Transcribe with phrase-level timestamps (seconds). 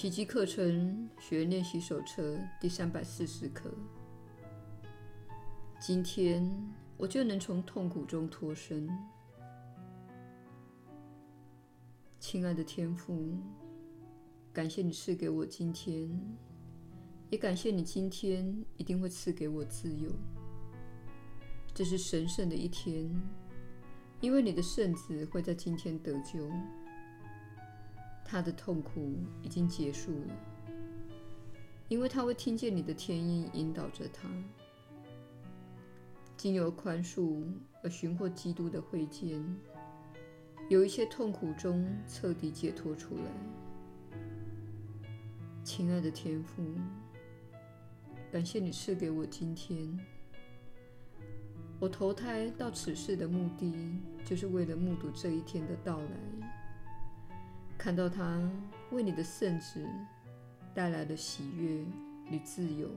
[0.00, 3.70] 奇迹课程学员练习手册第三百四十课。
[5.78, 6.42] 今天
[6.96, 8.88] 我就能从痛苦中脱身。
[12.18, 13.36] 亲爱的天父，
[14.54, 16.08] 感谢你赐给我今天，
[17.28, 20.10] 也感谢你今天一定会赐给我自由。
[21.74, 23.06] 这是神圣的一天，
[24.22, 26.50] 因为你的圣子会在今天得救。
[28.30, 30.36] 他的痛苦已经结束了，
[31.88, 34.30] 因为他会听见你的天音引导着他，
[36.36, 37.42] 经由宽恕
[37.82, 39.44] 而寻获基督的会见，
[40.68, 43.24] 有一些痛苦中彻底解脱出来。
[45.64, 46.62] 亲爱的天父，
[48.30, 49.98] 感谢你赐给我今天。
[51.80, 53.74] 我投胎到此世的目的，
[54.24, 56.39] 就是为了目睹这一天的到来，
[57.80, 58.38] 看到他
[58.90, 59.82] 为你的圣子
[60.74, 61.82] 带来的喜悦
[62.30, 62.90] 与自由。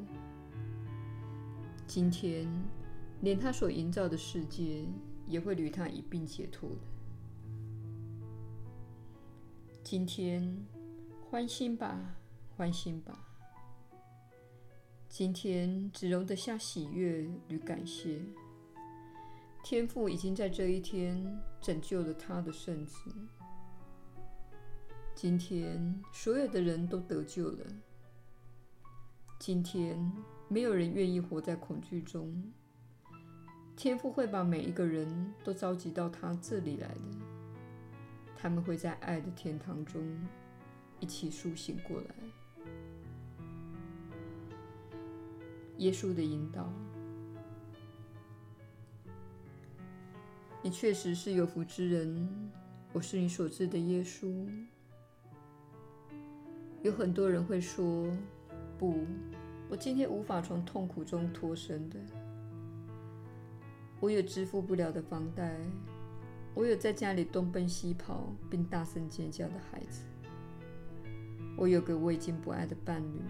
[1.87, 2.45] 今天，
[3.21, 4.83] 连他所营造的世界
[5.25, 6.75] 也会与他一并解脱的。
[9.85, 10.53] 今天，
[11.29, 12.17] 欢欣吧，
[12.57, 13.17] 欢欣吧。
[15.07, 18.21] 今天只容得下喜悦与感谢。
[19.63, 21.25] 天父已经在这一天
[21.61, 23.09] 拯救了他的圣子。
[25.15, 27.65] 今天所有的人都得救了。
[29.39, 30.11] 今天
[30.49, 32.51] 没有人愿意活在恐惧中。
[33.75, 37.01] 天父会把每一个人都召集到他这里来的。
[38.35, 40.01] 他们会在爱的天堂中
[40.99, 42.15] 一起苏醒过来。
[45.77, 46.71] 耶稣的引导。
[50.61, 52.51] 你确实是有福之人，
[52.91, 54.47] 我是你所知的耶稣。
[56.83, 58.11] 有很多人会说
[58.77, 59.05] ：“不，
[59.69, 61.97] 我今天无法从痛苦中脱身的。
[64.01, 65.55] 我有支付不了的房贷，
[66.53, 70.03] 我有在家里东奔西跑并大声尖叫的孩子，
[71.55, 73.21] 我有个我已经不爱的伴侣，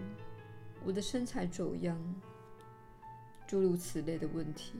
[0.83, 1.95] 我的身材走样，
[3.45, 4.79] 诸如此类的问题。”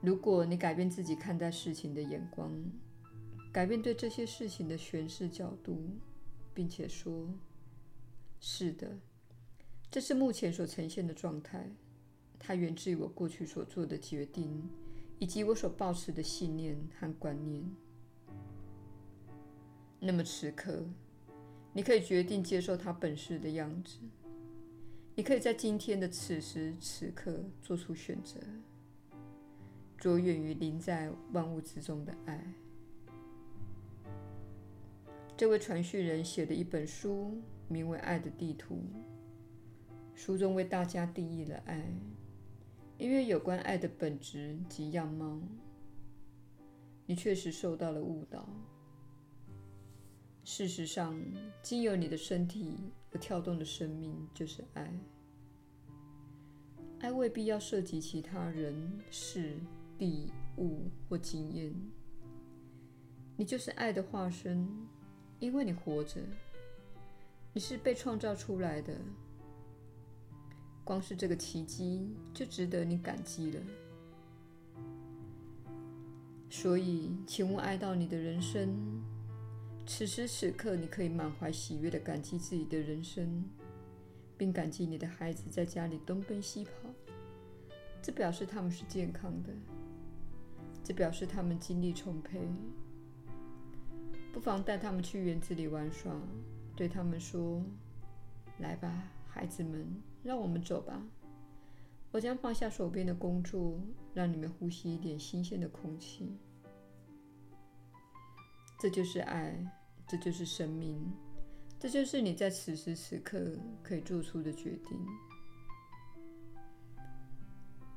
[0.00, 2.50] 如果你改变自己看待事情的眼光，
[3.52, 5.76] 改变对这些事情的诠释角度，
[6.54, 7.28] 并且说
[8.38, 8.98] ：“是的，
[9.90, 11.68] 这是目前所呈现的状态，
[12.38, 14.68] 它源自于我过去所做的决定，
[15.18, 17.64] 以及我所抱持的信念和观念。”
[19.98, 20.86] 那么此刻，
[21.72, 23.98] 你可以决定接受它本是的样子。
[25.16, 28.40] 你可以在今天的此时此刻做出选择。
[29.98, 32.54] 着眼于临在万物之中的爱。
[35.40, 38.74] 这位传讯人写的一本书，名为《爱的地图》。
[40.14, 41.82] 书中为大家定义了爱，
[42.98, 45.40] 因为有关爱的本质及样貌。
[47.06, 48.46] 你确实受到了误导。
[50.44, 51.18] 事实上，
[51.62, 52.74] 经由你的身体
[53.10, 54.92] 而跳动的生命就是爱。
[56.98, 59.56] 爱未必要涉及其他人事。
[59.96, 61.74] 地物或经验，
[63.38, 64.68] 你就是爱的化身，
[65.40, 66.20] 因为你活着，
[67.52, 68.94] 你是被创造出来的。
[70.84, 73.60] 光是这个奇迹就值得你感激了。
[76.50, 79.02] 所以，请勿哀悼你的人生。
[79.86, 83.44] 此时此刻，你可以满怀喜悦地感激自己的人生，
[84.36, 86.70] 并感激你的孩子在家里东奔西跑。
[88.02, 89.50] 这表示他们是健康的。
[90.82, 92.40] 这表示他们精力充沛，
[94.32, 96.12] 不妨带他们去园子里玩耍，
[96.76, 97.62] 对他们说
[98.58, 99.86] ：“来吧，孩子们，
[100.22, 101.02] 让我们走吧。
[102.12, 103.78] 我将放下手边的工作，
[104.14, 106.38] 让你们呼吸一点新鲜的空气。”
[108.78, 109.62] 这就是爱，
[110.06, 111.12] 这就是生命，
[111.78, 114.98] 这就是你在此时此刻可以做出的决定。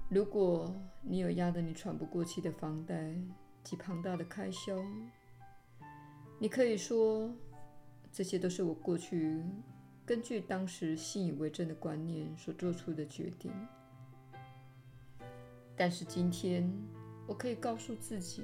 [0.10, 3.16] 如果你有压得你喘不过气的房贷
[3.63, 4.78] 及庞大的开销，
[6.44, 7.34] 你可以说，
[8.12, 9.42] 这些都是我过去
[10.06, 13.50] 根据当时信以为真的观念所做出的决定。
[15.74, 16.69] 但是今天，
[17.25, 18.44] 我可以告诉自己，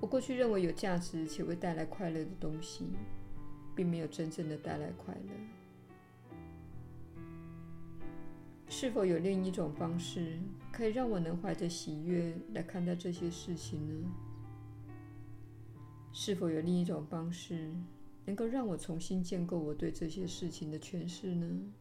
[0.00, 2.84] 我过去认为有价值且会带来快乐的东西，
[3.74, 5.30] 并没有真正的带来快乐。
[8.68, 10.38] 是否有另一种方式，
[10.70, 14.10] 可以让我能怀着喜悦来看待这些事情呢？
[16.12, 17.72] 是否有另一种方式，
[18.26, 21.72] 能够让我重新建构我对这些事情的诠释呢？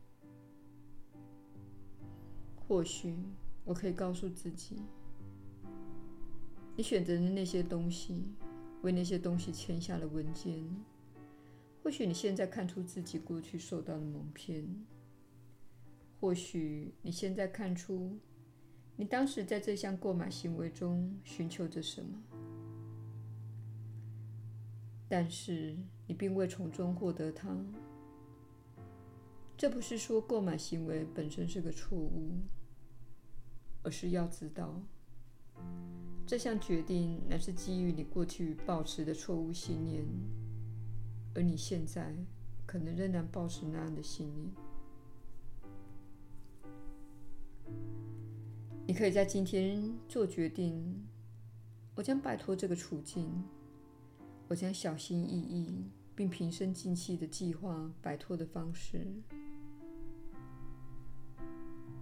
[2.55, 3.15] 或许
[3.65, 4.83] 我可以告诉自己，
[6.75, 8.23] 你选择的那些东西，
[8.83, 10.63] 为那些东西签下了文件。
[11.81, 14.63] 或许你现在看出自己过去受到的蒙骗。
[16.19, 18.19] 或许你现在看出，
[18.95, 22.21] 你当时在这项购买行为中寻求着什么，
[25.09, 25.75] 但是
[26.05, 27.49] 你并未从中获得它。
[29.57, 32.31] 这不是说购买行为本身是个错误，
[33.83, 34.81] 而是要知道，
[36.25, 40.05] 这项决定乃是基于你过去抱持的错误信念，
[41.33, 42.15] 而你现在
[42.65, 44.49] 可能仍然抱持那样的信念。
[48.87, 51.05] 你可以在今天做决定。
[51.95, 53.43] 我将摆脱这个处境。
[54.49, 59.05] 我将小心翼翼并平生静气地计划摆脱的方式。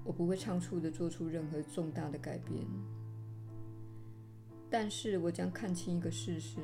[0.04, 2.66] 我不会仓促地做出任何重大的改变。
[4.70, 6.60] 但是我将看清一个事实：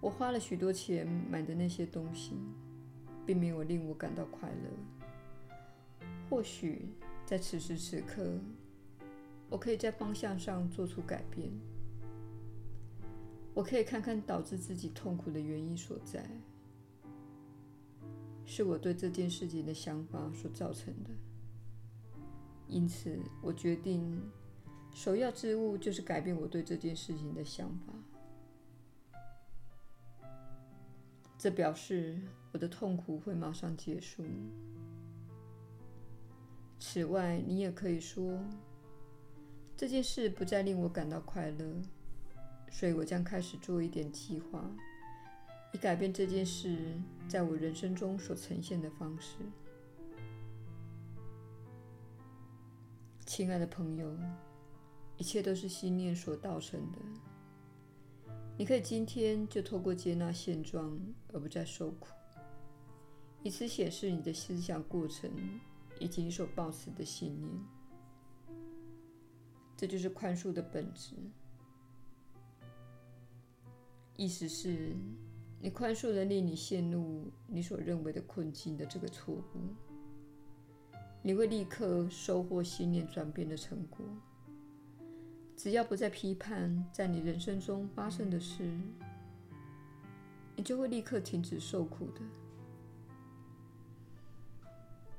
[0.00, 2.32] 我花了许多钱买的那些东西，
[3.26, 4.70] 并没有令我感到快乐。
[6.30, 6.88] 或许。
[7.28, 8.40] 在此时此刻，
[9.50, 11.52] 我可以在方向上做出改变。
[13.58, 16.24] 我可以看看导致自己痛苦的原因所在，
[18.46, 21.10] 是我对这件事情的想法所造成的。
[22.68, 24.22] 因此，我决定
[24.94, 27.92] 首要之务就是改变我对这件事情的想法。
[31.36, 32.16] 这表示
[32.52, 34.24] 我的痛苦会马上结束。
[36.78, 38.38] 此外，你也可以说，
[39.76, 41.82] 这件事不再令我感到快乐，
[42.70, 44.64] 所以我将开始做一点计划，
[45.72, 46.78] 以改变这件事
[47.28, 49.36] 在我人生中所呈现的方式。
[53.26, 54.16] 亲爱的朋友，
[55.16, 56.98] 一切都是心念所造成的。
[58.56, 60.98] 你可以今天就透过接纳现状
[61.32, 62.08] 而不再受苦，
[63.42, 65.30] 以此显示你的思想过程。
[66.00, 67.50] 以及你所抱持的信念，
[69.76, 71.16] 这就是宽恕的本质。
[74.18, 74.96] 意思是，
[75.60, 79.42] 你宽恕了令你陷入你所认为的困境的这个错误，
[81.22, 84.04] 你会立刻收获信念转变的成果。
[85.56, 88.68] 只要不再批判在你人生中发生的事，
[90.56, 92.20] 你就会立刻停止受苦的。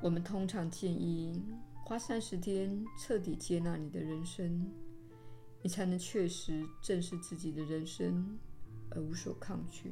[0.02, 1.42] 我们通常建议
[1.86, 4.70] 花三十天彻底接纳你的人生，
[5.62, 8.38] 你才能确实正视自己的人生
[8.92, 9.90] 而无所抗拒；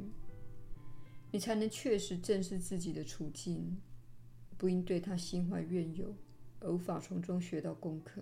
[1.32, 3.78] 你才能确实正视自己的处境，
[4.58, 6.16] 不应对他心怀怨尤
[6.60, 8.22] 而无法从中学到功课。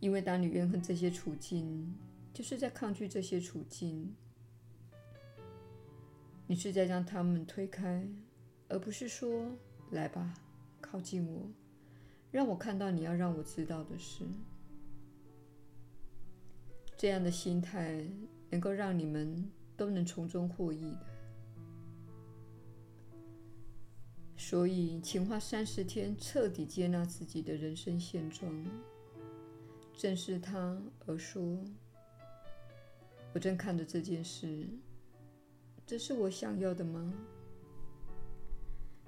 [0.00, 1.94] 因为当你怨恨这些处境，
[2.32, 4.14] 就是在抗拒这些处境，
[6.46, 8.06] 你是在将他们推开。
[8.68, 9.56] 而不是说
[9.92, 10.34] ：“来吧，
[10.80, 11.48] 靠近我，
[12.32, 14.24] 让我看到你要让我知道的事。”
[16.96, 18.02] 这样的心态
[18.50, 21.06] 能够让你们都能从中获益的。
[24.38, 28.64] 所以，请花三十天彻底接纳自己的人生现状，
[29.92, 31.42] 正视它，而说
[33.34, 34.66] ：“我正看着这件事，
[35.84, 37.12] 这是我想要的吗？”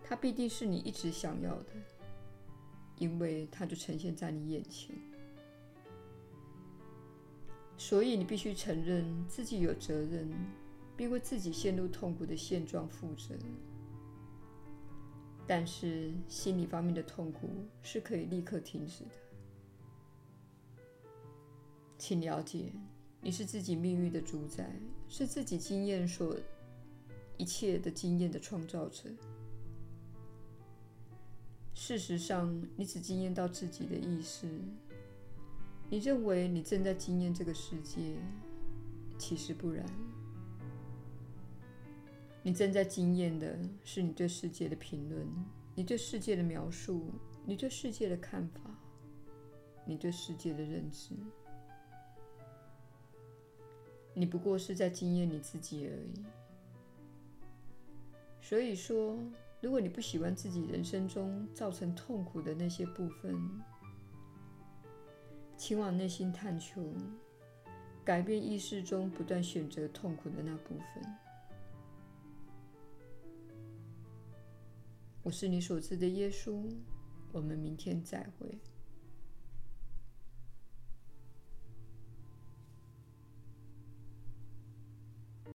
[0.02, 1.72] 它必定是你一直想要的，
[2.96, 4.96] 因为它就呈现在你眼前。
[7.78, 10.28] 所以你必须承认自己有责任，
[10.96, 13.34] 并为自己陷入痛苦的现状负责。
[15.46, 17.48] 但是心理方面的痛苦
[17.80, 19.10] 是可以立刻停止的。
[21.96, 22.72] 请了解，
[23.22, 24.70] 你是自己命运的主宰，
[25.08, 26.36] 是自己经验所
[27.36, 29.04] 一切的经验的创造者。
[31.74, 34.48] 事实上，你只经验到自己的意识。
[35.90, 38.16] 你认为你正在经验这个世界，
[39.16, 39.86] 其实不然。
[42.42, 45.26] 你正在经验的是你对世界的评论，
[45.74, 47.06] 你对世界的描述，
[47.44, 48.60] 你对世界的看法，
[49.86, 51.14] 你对世界的认知。
[54.14, 56.24] 你不过是在经验你自己而已。
[58.40, 59.18] 所以说，
[59.60, 63.34] 如果你不喜欢自己人生中造成痛苦的那些部分，
[65.58, 66.94] 请往内心探求，
[68.04, 71.02] 改变意识中不断选择痛苦的那部分。
[75.24, 76.64] 我是你所知的耶稣。
[77.32, 78.58] 我们明天再会。